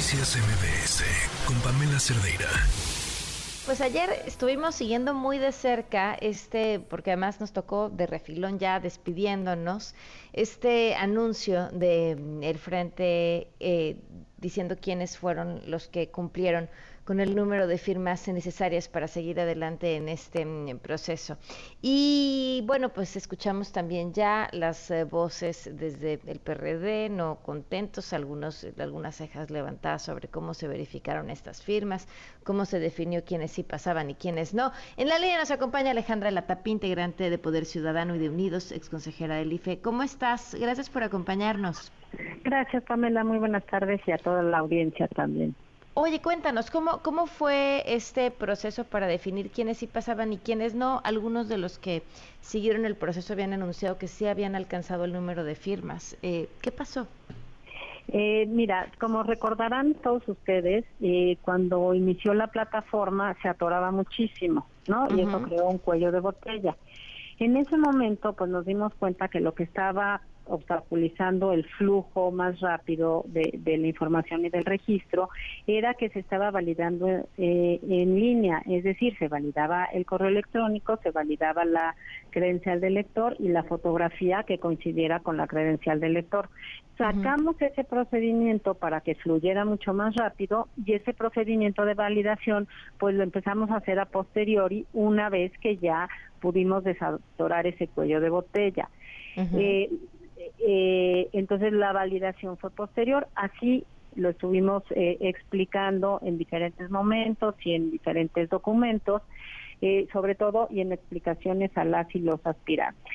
[0.00, 1.04] Noticias MBS
[1.46, 2.48] con Pamela Cerdeira.
[3.66, 8.80] Pues ayer estuvimos siguiendo muy de cerca este, porque además nos tocó de refilón ya
[8.80, 9.94] despidiéndonos,
[10.32, 13.98] este anuncio de mm, el frente eh,
[14.38, 16.70] diciendo quiénes fueron los que cumplieron
[17.10, 21.38] con el número de firmas necesarias para seguir adelante en este mm, proceso.
[21.82, 28.64] Y bueno, pues escuchamos también ya las eh, voces desde el PRD, no contentos, algunos,
[28.78, 32.06] algunas cejas levantadas sobre cómo se verificaron estas firmas,
[32.44, 34.70] cómo se definió quiénes sí pasaban y quiénes no.
[34.96, 39.34] En la línea nos acompaña Alejandra Latapí, integrante de Poder Ciudadano y de Unidos, exconsejera
[39.34, 39.80] del IFE.
[39.80, 40.54] ¿Cómo estás?
[40.54, 41.90] Gracias por acompañarnos.
[42.44, 43.24] Gracias, Pamela.
[43.24, 45.56] Muy buenas tardes y a toda la audiencia también.
[46.02, 51.02] Oye, cuéntanos, ¿cómo, ¿cómo fue este proceso para definir quiénes sí pasaban y quiénes no?
[51.04, 52.02] Algunos de los que
[52.40, 56.16] siguieron el proceso habían anunciado que sí habían alcanzado el número de firmas.
[56.22, 57.06] Eh, ¿Qué pasó?
[58.08, 65.06] Eh, mira, como recordarán todos ustedes, eh, cuando inició la plataforma se atoraba muchísimo, ¿no?
[65.14, 66.78] Y eso creó un cuello de botella.
[67.38, 72.60] En ese momento, pues nos dimos cuenta que lo que estaba obstaculizando el flujo más
[72.60, 75.28] rápido de, la información y del registro
[75.66, 77.06] era que se estaba validando
[77.38, 81.94] eh, en línea, es decir, se validaba el correo electrónico, se validaba la
[82.30, 86.48] credencial del lector y la fotografía que coincidiera con la credencial del lector.
[86.98, 93.14] Sacamos ese procedimiento para que fluyera mucho más rápido y ese procedimiento de validación pues
[93.14, 98.28] lo empezamos a hacer a posteriori una vez que ya pudimos desatorar ese cuello de
[98.28, 98.90] botella.
[99.36, 99.88] Eh,
[100.62, 103.84] entonces la validación fue posterior, así
[104.16, 109.22] lo estuvimos eh, explicando en diferentes momentos y en diferentes documentos,
[109.80, 113.12] eh, sobre todo y en explicaciones a las y los aspirantes.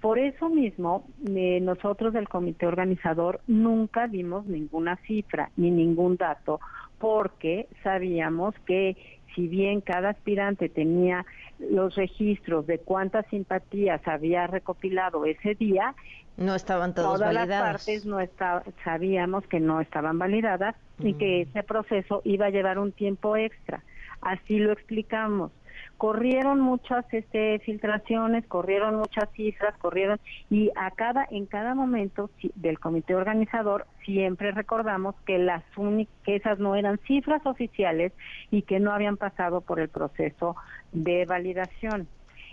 [0.00, 6.60] Por eso mismo, nosotros del comité organizador nunca dimos ninguna cifra ni ningún dato,
[6.98, 8.96] porque sabíamos que
[9.34, 11.26] si bien cada aspirante tenía
[11.58, 15.94] los registros de cuántas simpatías había recopilado ese día,
[16.36, 18.18] no estaban todos todas las partes no
[18.84, 23.82] sabíamos que no estaban validadas y que ese proceso iba a llevar un tiempo extra.
[24.20, 25.52] Así lo explicamos
[25.96, 30.20] corrieron muchas este, filtraciones, corrieron muchas cifras, corrieron
[30.50, 35.62] y a cada en cada momento del comité organizador siempre recordamos que las
[36.24, 38.12] que esas no eran cifras oficiales
[38.50, 40.56] y que no habían pasado por el proceso
[40.92, 42.08] de validación.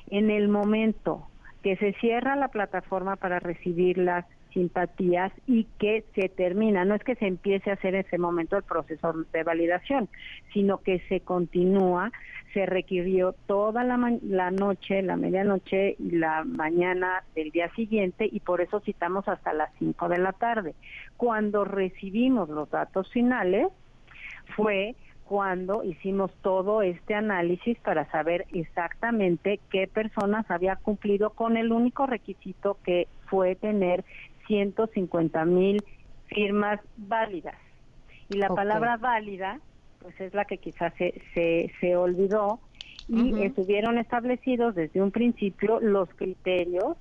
[0.09, 1.27] En el momento
[1.63, 7.03] que se cierra la plataforma para recibir las simpatías y que se termina, no es
[7.03, 10.09] que se empiece a hacer en ese momento el proceso de validación,
[10.53, 12.11] sino que se continúa,
[12.53, 18.39] se requirió toda la, la noche, la medianoche y la mañana del día siguiente y
[18.39, 20.75] por eso citamos hasta las 5 de la tarde.
[21.17, 23.67] Cuando recibimos los datos finales
[24.55, 31.71] fue cuando hicimos todo este análisis para saber exactamente qué personas había cumplido con el
[31.71, 34.03] único requisito que fue tener
[34.47, 35.83] 150 mil
[36.27, 37.55] firmas válidas.
[38.29, 39.59] Y la palabra válida,
[39.99, 42.59] pues es la que quizás se, se, se olvidó
[43.07, 46.95] y estuvieron establecidos desde un principio los criterios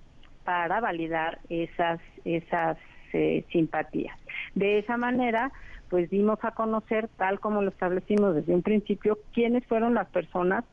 [0.45, 2.77] para validar esas, esas
[3.13, 4.19] eh, simpatías.
[4.55, 5.53] De esa manera,
[5.89, 10.65] pues dimos a conocer, tal como lo establecimos desde un principio, quiénes fueron las personas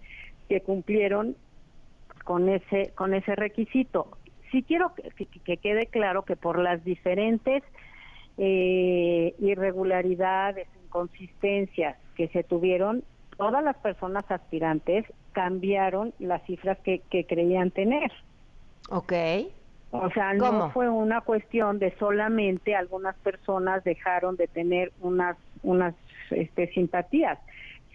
[0.48, 1.36] que cumplieron
[2.24, 4.18] con ese, con ese requisito
[4.52, 7.64] sí quiero que, quede claro que por las diferentes
[8.38, 13.04] eh, irregularidades, inconsistencias que se tuvieron,
[13.38, 18.12] todas las personas aspirantes cambiaron las cifras que, creían tener.
[18.90, 19.14] Ok.
[19.92, 25.96] O sea, no fue una cuestión de solamente algunas personas dejaron de tener unas unas
[26.32, 27.40] este, simpatías,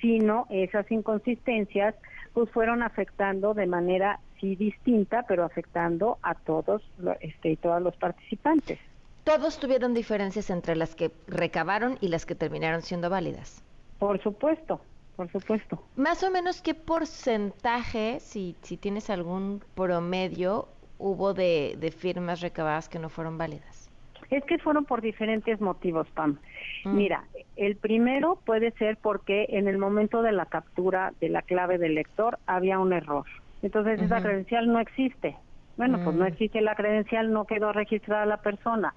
[0.01, 1.95] sino esas inconsistencias
[2.33, 6.83] pues fueron afectando de manera sí distinta, pero afectando a todos
[7.21, 8.79] este, y todos los participantes.
[9.25, 13.65] ¿Todos tuvieron diferencias entre las que recabaron y las que terminaron siendo válidas?
[13.99, 14.83] Por supuesto,
[15.17, 15.83] por supuesto.
[15.97, 22.91] Más o menos qué porcentaje, si, si tienes algún promedio, hubo de, de firmas recabadas
[22.91, 23.91] que no fueron válidas?
[24.29, 26.39] Es que fueron por diferentes motivos, Pam.
[26.85, 26.97] Mm.
[26.97, 27.25] Mira,
[27.57, 31.95] el primero puede ser porque en el momento de la captura de la clave del
[31.95, 33.25] lector había un error.
[33.65, 35.37] Entonces esa credencial no existe.
[35.79, 36.29] Bueno, pues no mm.
[36.29, 38.93] existe la credencial, no quedó registrada la persona.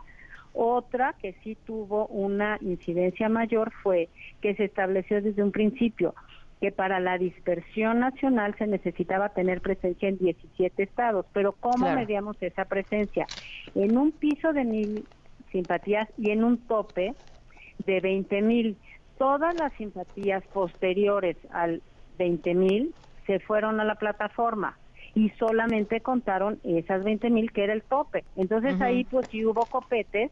[0.53, 4.09] Otra que sí tuvo una incidencia mayor fue
[4.41, 6.13] que se estableció desde un principio
[6.59, 12.35] que para la dispersión nacional se necesitaba tener presencia en 17 estados, pero ¿cómo medíamos
[12.41, 13.25] esa presencia?
[13.73, 15.07] En un piso de mil
[15.51, 17.13] simpatías y en un tope
[17.85, 18.75] de 20 mil.
[19.17, 21.81] Todas las simpatías posteriores al
[22.17, 22.93] 20 mil
[23.27, 24.79] se fueron a la plataforma
[25.13, 28.23] y solamente contaron esas 20 mil que era el tope.
[28.35, 30.31] Entonces ahí pues sí hubo copetes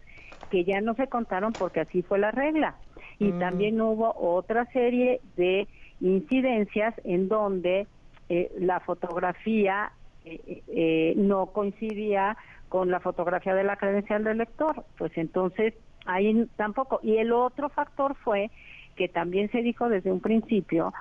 [0.49, 2.77] que ya no se contaron porque así fue la regla.
[3.19, 5.67] Y también hubo otra serie de
[5.99, 7.87] incidencias en donde
[8.29, 9.91] eh, la fotografía
[10.23, 12.37] eh, eh, no coincidía
[12.69, 14.85] con la fotografía de la credencial del lector.
[14.97, 15.73] Pues entonces
[16.05, 16.99] ahí tampoco.
[17.03, 18.51] Y el otro factor fue
[18.95, 20.93] que también se dijo desde un principio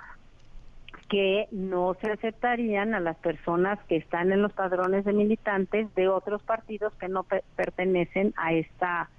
[1.08, 6.08] que no se aceptarían a las personas que están en los padrones de militantes de
[6.08, 7.24] otros partidos que no
[7.56, 9.10] pertenecen a esta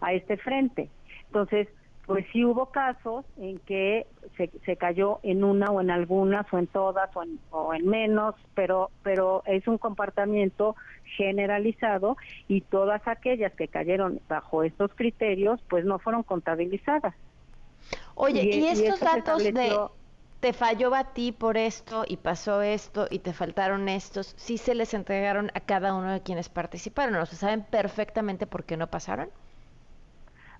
[0.00, 0.88] a este frente.
[1.26, 1.68] Entonces,
[2.06, 4.06] pues sí hubo casos en que
[4.36, 7.86] se, se cayó en una o en algunas o en todas o en, o en
[7.86, 10.74] menos, pero pero es un comportamiento
[11.16, 12.16] generalizado
[12.48, 17.14] y todas aquellas que cayeron bajo estos criterios pues no fueron contabilizadas.
[18.14, 19.52] Oye, ¿y, estos datos de
[20.40, 24.74] te falló a ti por esto y pasó esto y te faltaron estos, sí se
[24.74, 28.86] les entregaron a cada uno de quienes participaron, ¿o se saben perfectamente por qué no
[28.86, 29.28] pasaron?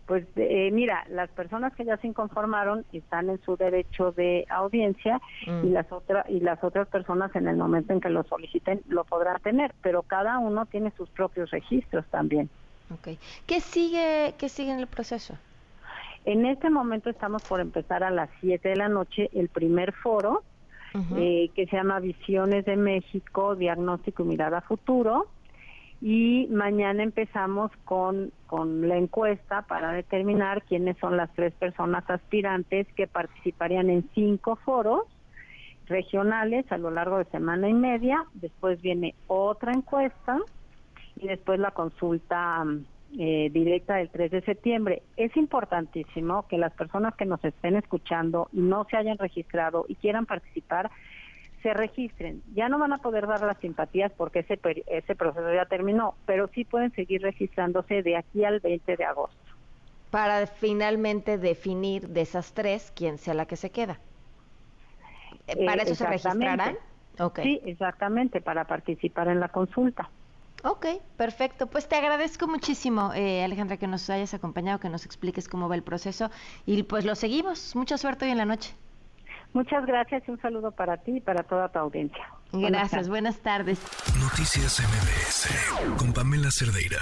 [0.06, 5.20] Pues eh, mira, las personas que ya se inconformaron están en su derecho de audiencia
[5.46, 5.72] y mm.
[5.74, 9.38] las otras y las otras personas en el momento en que lo soliciten lo podrán
[9.42, 12.48] tener, pero cada uno tiene sus propios registros también.
[13.00, 13.18] Okay.
[13.46, 15.36] ¿Qué sigue qué sigue en el proceso?
[16.28, 20.42] En este momento estamos por empezar a las 7 de la noche el primer foro
[21.16, 25.28] eh, que se llama Visiones de México, Diagnóstico y Mirada Futuro.
[26.02, 32.86] Y mañana empezamos con, con la encuesta para determinar quiénes son las tres personas aspirantes
[32.94, 35.04] que participarían en cinco foros
[35.86, 38.22] regionales a lo largo de semana y media.
[38.34, 40.36] Después viene otra encuesta
[41.16, 42.66] y después la consulta
[43.16, 45.02] eh, directa del 3 de septiembre.
[45.16, 49.94] Es importantísimo que las personas que nos estén escuchando y no se hayan registrado y
[49.94, 50.90] quieran participar,
[51.62, 52.42] se registren.
[52.54, 56.48] Ya no van a poder dar las simpatías porque ese, ese proceso ya terminó, pero
[56.48, 59.36] sí pueden seguir registrándose de aquí al 20 de agosto.
[60.10, 63.98] Para finalmente definir de esas tres quién sea la que se queda.
[65.46, 66.76] Eh, ¿Para eso se registrarán?
[67.42, 70.08] Sí, exactamente, para participar en la consulta.
[70.64, 71.66] Ok, perfecto.
[71.68, 75.76] Pues te agradezco muchísimo, eh, Alejandra, que nos hayas acompañado, que nos expliques cómo va
[75.76, 76.30] el proceso
[76.66, 77.76] y pues lo seguimos.
[77.76, 78.74] Mucha suerte hoy en la noche.
[79.52, 82.24] Muchas gracias y un saludo para ti y para toda tu audiencia.
[82.52, 83.80] Gracias, buenas tardes.
[84.20, 86.98] Noticias MBS con Pamela Cerdeira.